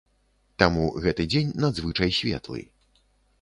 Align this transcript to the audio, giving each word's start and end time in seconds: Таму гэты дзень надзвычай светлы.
Таму 0.61 0.87
гэты 1.03 1.27
дзень 1.33 1.51
надзвычай 1.65 2.09
светлы. 2.21 2.65